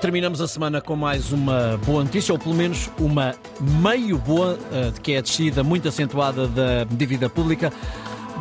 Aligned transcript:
Terminamos 0.00 0.42
a 0.42 0.46
semana 0.46 0.80
com 0.80 0.94
mais 0.94 1.32
uma 1.32 1.80
boa 1.86 2.04
notícia, 2.04 2.32
ou 2.32 2.38
pelo 2.38 2.54
menos 2.54 2.90
uma 2.98 3.34
meio 3.80 4.18
boa, 4.18 4.58
eh, 4.70 4.90
de 4.90 5.00
que 5.00 5.12
é 5.12 5.18
a 5.18 5.20
descida 5.22 5.64
muito 5.64 5.88
acentuada 5.88 6.46
da 6.46 6.84
dívida 6.84 7.30
pública. 7.30 7.72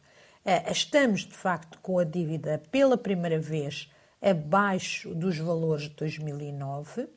Estamos, 0.71 1.23
de 1.27 1.35
facto, 1.35 1.79
com 1.81 1.99
a 1.99 2.05
dívida 2.05 2.61
pela 2.71 2.97
primeira 2.99 3.39
vez 3.41 3.89
abaixo 4.21 5.15
dos 5.15 5.39
valores 5.39 5.85
de 5.85 5.91
2009 5.97 7.09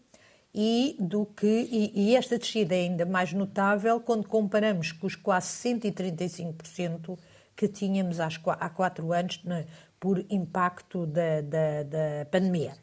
e, 0.61 0.97
do 0.99 1.25
que, 1.25 1.47
e, 1.71 1.91
e 2.09 2.15
esta 2.17 2.37
descida 2.37 2.75
é 2.75 2.79
ainda 2.79 3.05
mais 3.05 3.31
notável 3.31 4.01
quando 4.01 4.27
comparamos 4.27 4.91
com 4.91 5.07
os 5.07 5.15
quase 5.15 5.47
135% 5.47 7.17
que 7.55 7.65
tínhamos 7.69 8.19
às 8.19 8.37
há 8.45 8.69
quatro 8.69 9.13
anos 9.13 9.41
né, 9.45 9.65
por 9.97 10.19
impacto 10.29 11.05
da, 11.05 11.39
da, 11.39 11.83
da 11.83 12.25
pandemia. 12.29 12.73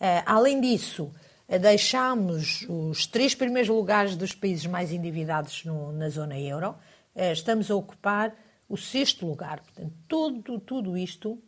Eh, 0.00 0.24
além 0.26 0.60
disso, 0.60 1.12
eh, 1.46 1.56
deixámos 1.56 2.66
os 2.68 3.06
três 3.06 3.32
primeiros 3.32 3.68
lugares 3.68 4.16
dos 4.16 4.32
países 4.34 4.66
mais 4.66 4.90
endividados 4.90 5.64
no- 5.64 5.92
na 5.92 6.08
zona 6.08 6.36
euro. 6.36 6.74
Eh, 7.14 7.30
estamos 7.32 7.70
a 7.70 7.76
ocupar 7.76 8.34
o 8.68 8.76
sexto 8.76 9.24
lugar. 9.24 9.60
Portanto, 9.60 9.92
tudo, 10.08 10.58
tudo 10.58 10.96
isto, 10.98 11.38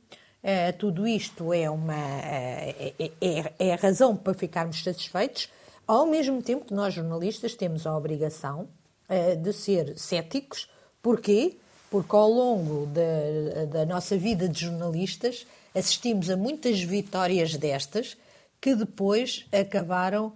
eh, 0.43 0.73
tudo 0.73 1.07
isto 1.07 1.53
é, 1.53 1.69
uma, 1.71 1.95
eh, 1.95 2.93
é, 2.99 3.11
é- 3.21 3.53
é 3.59 3.73
a 3.73 3.77
razão 3.77 4.17
para 4.17 4.35
ficarmos 4.35 4.83
satisfeitos, 4.83 5.49
ao 5.87 6.07
mesmo 6.07 6.43
tempo 6.43 6.65
que 6.67 6.75
nós, 6.75 6.95
jornalistas, 6.95 7.55
temos 7.55 7.87
a 7.87 7.97
obrigação 7.97 8.69
eh, 9.09 9.35
de 9.37 9.53
ser 9.53 9.99
céticos. 9.99 10.69
Porquê? 11.03 11.57
Porque 11.91 12.15
ao 12.17 12.29
longo 12.29 12.87
da, 12.87 13.65
da 13.67 13.87
nossa 13.87 14.17
vida 14.19 14.49
de 14.49 14.61
jornalistas 14.65 15.47
assistimos 15.75 16.29
a 16.29 16.37
muitas 16.37 16.81
vitórias 16.83 17.55
destas 17.57 18.17
que 18.61 18.75
depois 18.75 19.47
acabaram, 19.53 20.33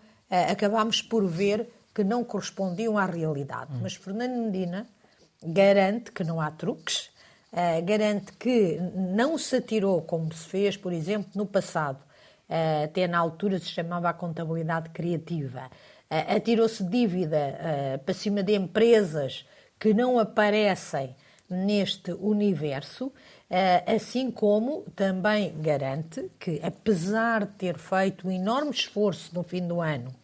acabámos 0.49 1.03
por 1.03 1.27
ver 1.27 1.69
que 1.93 2.05
não 2.05 2.23
correspondiam 2.23 2.97
à 2.97 3.05
realidade. 3.05 3.73
Mas 3.83 3.95
Fernando 3.97 4.37
Medina 4.37 4.87
garante 5.43 6.13
que 6.13 6.23
não 6.23 6.41
há 6.41 6.51
truques, 6.53 7.10
eh, 7.53 7.81
garante 7.81 8.33
que 8.35 8.79
não 8.95 9.37
se 9.37 9.57
atirou 9.57 10.03
como 10.03 10.33
se 10.33 10.49
fez, 10.49 10.77
por 10.77 10.93
exemplo, 10.93 11.31
no 11.35 11.45
passado, 11.45 11.99
eh, 12.49 12.85
até 12.85 13.09
na 13.09 13.19
altura 13.19 13.59
se 13.59 13.67
chamava 13.67 14.09
a 14.09 14.13
contabilidade 14.13 14.91
criativa, 14.91 15.69
eh, 16.09 16.37
atirou-se 16.37 16.85
dívida 16.85 18.01
para 18.05 18.15
cima 18.15 18.43
de 18.43 18.55
empresas 18.55 19.45
que 19.79 19.93
não 19.93 20.19
aparecem 20.19 21.17
neste 21.49 22.13
universo, 22.13 23.13
assim 23.87 24.31
como 24.31 24.83
também 24.95 25.53
garante 25.61 26.31
que, 26.39 26.61
apesar 26.63 27.47
de 27.47 27.53
ter 27.55 27.79
feito 27.79 28.29
um 28.29 28.31
enorme 28.31 28.71
esforço 28.71 29.35
no 29.35 29.43
fim 29.43 29.67
do 29.67 29.81
ano 29.81 30.15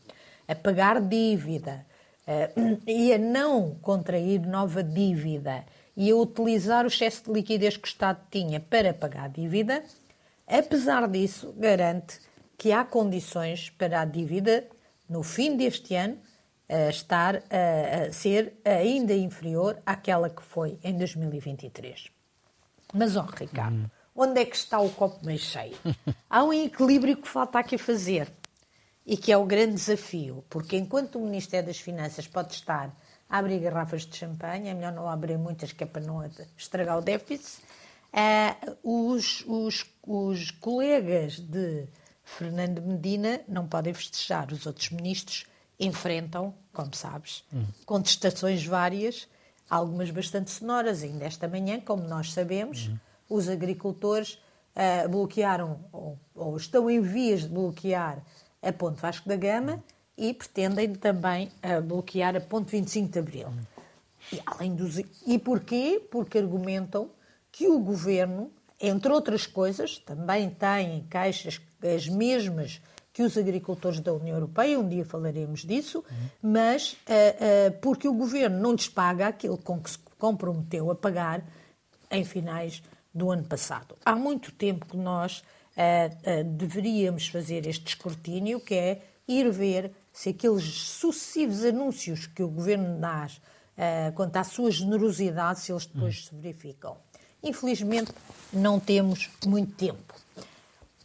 a 0.46 0.54
pagar 0.54 1.00
dívida 1.00 1.84
e 2.86 3.12
a 3.12 3.18
não 3.18 3.74
contrair 3.82 4.40
nova 4.40 4.82
dívida 4.82 5.64
e 5.96 6.10
a 6.10 6.16
utilizar 6.16 6.84
o 6.84 6.88
excesso 6.88 7.24
de 7.24 7.32
liquidez 7.32 7.76
que 7.76 7.86
o 7.86 7.88
Estado 7.88 8.20
tinha 8.30 8.60
para 8.60 8.92
pagar 8.92 9.24
a 9.24 9.28
dívida, 9.28 9.82
apesar 10.46 11.08
disso, 11.08 11.54
garante 11.56 12.20
que 12.58 12.72
há 12.72 12.84
condições 12.84 13.70
para 13.70 14.00
a 14.00 14.04
dívida, 14.04 14.66
no 15.08 15.22
fim 15.22 15.56
deste 15.56 15.94
ano, 15.94 16.18
a 16.68 16.90
estar 16.90 17.36
a, 17.36 18.06
a 18.08 18.12
ser 18.12 18.54
ainda 18.64 19.14
inferior 19.14 19.78
àquela 19.86 20.28
que 20.28 20.42
foi 20.42 20.78
em 20.82 20.96
2023. 20.96 22.08
Mas, 22.92 23.16
ó, 23.16 23.22
Ricardo, 23.22 23.90
onde 24.14 24.40
é 24.40 24.44
que 24.44 24.56
está 24.56 24.80
o 24.80 24.90
copo 24.90 25.24
meio 25.24 25.38
cheio? 25.38 25.76
Há 26.28 26.42
um 26.42 26.52
equilíbrio 26.52 27.16
que 27.16 27.28
falta 27.28 27.58
aqui 27.58 27.78
fazer 27.78 28.32
e 29.06 29.16
que 29.16 29.30
é 29.30 29.36
o 29.36 29.44
grande 29.44 29.74
desafio, 29.74 30.44
porque 30.50 30.76
enquanto 30.76 31.18
o 31.18 31.24
Ministério 31.24 31.66
das 31.66 31.78
Finanças 31.78 32.26
pode 32.26 32.54
estar 32.54 32.94
abrir 33.28 33.58
garrafas 33.60 34.06
de 34.06 34.16
champanhe, 34.16 34.68
é 34.68 34.74
melhor 34.74 34.92
não 34.92 35.08
abrir 35.08 35.38
muitas 35.38 35.72
que 35.72 35.84
é 35.84 35.86
para 35.86 36.02
não 36.02 36.28
estragar 36.56 36.98
o 36.98 37.02
déficit, 37.02 37.62
ah, 38.12 38.56
os, 38.82 39.44
os, 39.46 39.84
os 40.06 40.50
colegas 40.52 41.38
de 41.38 41.86
Fernando 42.24 42.80
Medina 42.80 43.40
não 43.48 43.66
podem 43.66 43.92
festejar, 43.92 44.52
os 44.52 44.66
outros 44.66 44.90
ministros 44.90 45.46
enfrentam, 45.78 46.54
como 46.72 46.94
sabes, 46.94 47.44
contestações 47.84 48.64
várias, 48.64 49.28
algumas 49.68 50.10
bastante 50.10 50.50
sonoras. 50.50 51.02
Ainda 51.02 51.26
esta 51.26 51.46
manhã, 51.46 51.78
como 51.80 52.04
nós 52.08 52.32
sabemos, 52.32 52.90
os 53.28 53.48
agricultores 53.48 54.38
ah, 54.74 55.06
bloquearam 55.08 55.84
ou, 55.92 56.18
ou 56.34 56.56
estão 56.56 56.88
em 56.88 57.00
vias 57.00 57.42
de 57.42 57.48
bloquear 57.48 58.22
a 58.62 58.72
Ponte 58.72 59.00
Vasco 59.00 59.28
da 59.28 59.36
Gama 59.36 59.82
e 60.16 60.32
pretendem 60.32 60.94
também 60.94 61.50
ah, 61.62 61.80
bloquear 61.80 62.36
a 62.36 62.40
Ponte 62.40 62.70
25 62.70 63.12
de 63.12 63.18
Abril. 63.18 63.48
E, 64.32 64.40
além 64.44 64.74
dos, 64.74 64.98
e 64.98 65.38
porquê? 65.38 66.02
Porque 66.10 66.38
argumentam 66.38 67.10
que 67.52 67.68
o 67.68 67.78
governo, 67.78 68.50
entre 68.80 69.12
outras 69.12 69.46
coisas, 69.46 69.98
também 69.98 70.50
tem 70.50 71.06
queixas 71.10 71.60
as 71.82 72.08
mesmas 72.08 72.80
que 73.12 73.22
os 73.22 73.38
agricultores 73.38 74.00
da 74.00 74.12
União 74.12 74.36
Europeia, 74.36 74.78
um 74.78 74.86
dia 74.86 75.04
falaremos 75.04 75.64
disso, 75.64 76.04
mas 76.42 76.96
ah, 77.06 77.12
ah, 77.12 77.78
porque 77.80 78.06
o 78.06 78.12
governo 78.12 78.58
não 78.58 78.72
lhes 78.72 78.88
paga 78.88 79.28
aquilo 79.28 79.56
com 79.56 79.80
que 79.80 79.90
se 79.90 79.98
comprometeu 80.18 80.90
a 80.90 80.94
pagar 80.94 81.42
em 82.10 82.24
finais 82.24 82.82
do 83.14 83.30
ano 83.30 83.44
passado. 83.44 83.96
Há 84.04 84.14
muito 84.14 84.52
tempo 84.52 84.84
que 84.84 84.96
nós 84.98 85.42
ah, 85.76 86.10
deveríamos 86.44 87.28
fazer 87.28 87.66
este 87.66 87.88
escrutínio, 87.88 88.60
que 88.60 88.74
é 88.74 89.02
ir 89.28 89.50
ver 89.50 89.92
se 90.12 90.30
aqueles 90.30 90.64
sucessivos 90.64 91.64
anúncios 91.64 92.26
que 92.26 92.42
o 92.42 92.48
governo 92.48 92.98
dá 92.98 93.28
ah, 93.76 94.12
quanto 94.14 94.36
à 94.36 94.44
sua 94.44 94.70
generosidade, 94.70 95.60
se 95.60 95.72
eles 95.72 95.86
depois 95.86 96.26
se 96.26 96.34
verificam. 96.34 96.96
Infelizmente, 97.42 98.12
não 98.52 98.80
temos 98.80 99.30
muito 99.44 99.72
tempo. 99.74 100.14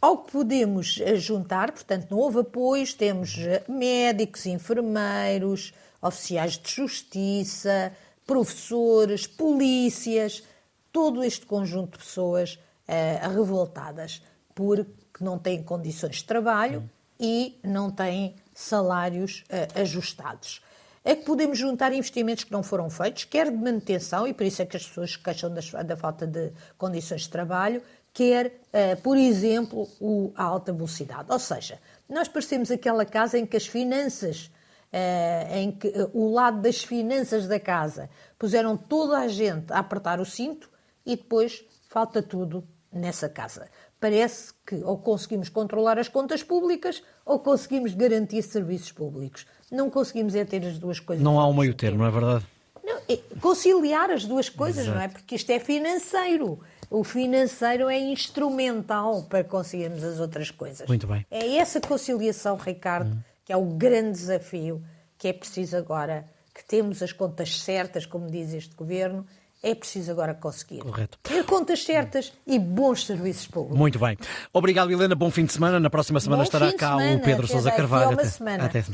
Ao 0.00 0.18
que 0.18 0.32
podemos 0.32 0.98
eh, 1.00 1.14
juntar, 1.14 1.70
portanto, 1.70 2.08
não 2.10 2.18
houve 2.18 2.40
apoios, 2.40 2.92
temos 2.92 3.38
eh, 3.38 3.62
médicos, 3.68 4.46
enfermeiros, 4.46 5.72
oficiais 6.00 6.58
de 6.58 6.68
justiça, 6.68 7.92
professores, 8.26 9.26
polícias, 9.26 10.42
todo 10.90 11.22
este 11.22 11.46
conjunto 11.46 11.92
de 11.92 12.04
pessoas 12.04 12.58
uh, 12.88 13.28
revoltadas 13.34 14.22
porque 14.54 14.90
não 15.20 15.38
têm 15.38 15.62
condições 15.62 16.16
de 16.16 16.24
trabalho 16.24 16.80
hum. 16.80 16.88
E 17.22 17.56
não 17.62 17.88
têm 17.88 18.34
salários 18.52 19.44
uh, 19.48 19.80
ajustados. 19.80 20.60
É 21.04 21.14
que 21.14 21.24
podemos 21.24 21.56
juntar 21.56 21.92
investimentos 21.92 22.44
que 22.44 22.52
não 22.52 22.62
foram 22.62 22.90
feitos, 22.90 23.24
quer 23.24 23.50
de 23.50 23.56
manutenção, 23.56 24.26
e 24.26 24.34
por 24.34 24.44
isso 24.44 24.60
é 24.60 24.66
que 24.66 24.76
as 24.76 24.86
pessoas 24.86 25.16
queixam 25.16 25.52
das, 25.52 25.70
da 25.70 25.96
falta 25.96 26.26
de 26.26 26.52
condições 26.76 27.22
de 27.22 27.28
trabalho, 27.28 27.80
quer, 28.12 28.46
uh, 28.46 29.00
por 29.02 29.16
exemplo, 29.16 29.88
o, 30.00 30.32
a 30.34 30.42
alta 30.42 30.72
velocidade. 30.72 31.30
Ou 31.30 31.38
seja, 31.38 31.78
nós 32.08 32.28
parecemos 32.28 32.70
aquela 32.70 33.04
casa 33.04 33.38
em 33.38 33.46
que 33.46 33.56
as 33.56 33.66
finanças, 33.66 34.50
uh, 34.92 35.56
em 35.56 35.70
que 35.70 35.88
uh, 35.88 36.10
o 36.12 36.32
lado 36.32 36.60
das 36.60 36.82
finanças 36.82 37.46
da 37.46 37.58
casa 37.58 38.10
puseram 38.38 38.76
toda 38.76 39.18
a 39.18 39.28
gente 39.28 39.72
a 39.72 39.78
apertar 39.78 40.20
o 40.20 40.24
cinto 40.24 40.68
e 41.06 41.16
depois 41.16 41.64
falta 41.88 42.20
tudo 42.20 42.66
nessa 42.92 43.28
casa. 43.28 43.68
Parece 44.02 44.52
que 44.66 44.74
ou 44.82 44.98
conseguimos 44.98 45.48
controlar 45.48 45.96
as 45.96 46.08
contas 46.08 46.42
públicas 46.42 47.04
ou 47.24 47.38
conseguimos 47.38 47.94
garantir 47.94 48.42
serviços 48.42 48.90
públicos. 48.90 49.46
Não 49.70 49.88
conseguimos 49.88 50.34
é 50.34 50.44
ter 50.44 50.66
as 50.66 50.76
duas 50.76 50.98
coisas. 50.98 51.22
Não 51.22 51.38
há 51.38 51.46
um 51.46 51.54
meio 51.54 51.72
termo, 51.72 51.98
não 51.98 52.06
é 52.06 52.10
verdade? 52.10 52.44
Não, 52.82 52.98
é 53.08 53.16
conciliar 53.40 54.10
as 54.10 54.24
duas 54.24 54.48
coisas, 54.48 54.82
Exato. 54.82 54.98
não 54.98 55.04
é? 55.04 55.06
Porque 55.06 55.36
isto 55.36 55.48
é 55.50 55.60
financeiro. 55.60 56.58
O 56.90 57.04
financeiro 57.04 57.88
é 57.88 57.96
instrumental 57.96 59.22
para 59.22 59.44
conseguirmos 59.44 60.02
as 60.02 60.18
outras 60.18 60.50
coisas. 60.50 60.88
Muito 60.88 61.06
bem. 61.06 61.24
É 61.30 61.58
essa 61.58 61.80
conciliação, 61.80 62.56
Ricardo, 62.56 63.14
hum. 63.14 63.20
que 63.44 63.52
é 63.52 63.56
o 63.56 63.66
grande 63.66 64.18
desafio 64.18 64.82
que 65.16 65.28
é 65.28 65.32
preciso 65.32 65.76
agora 65.76 66.28
que 66.52 66.64
temos 66.64 67.00
as 67.00 67.12
contas 67.12 67.60
certas, 67.60 68.04
como 68.04 68.28
diz 68.28 68.52
este 68.52 68.74
governo, 68.74 69.24
é 69.62 69.74
preciso 69.74 70.10
agora 70.10 70.34
conseguir. 70.34 70.78
Correto. 70.78 71.18
Ter 71.22 71.44
contas 71.44 71.84
certas 71.84 72.32
e 72.46 72.58
bons 72.58 73.06
serviços 73.06 73.46
públicos. 73.46 73.78
Muito 73.78 73.98
bem. 73.98 74.18
Obrigado, 74.52 74.90
Helena. 74.90 75.14
Bom 75.14 75.30
fim 75.30 75.44
de 75.44 75.52
semana. 75.52 75.78
Na 75.78 75.88
próxima 75.88 76.18
semana 76.18 76.42
Bom 76.42 76.44
estará 76.44 76.72
cá 76.72 76.98
semana. 76.98 77.16
o 77.16 77.20
Pedro 77.20 77.46
Sousa 77.46 77.70
Carvalho. 77.70 78.18
Até, 78.60 78.80
até. 78.80 78.84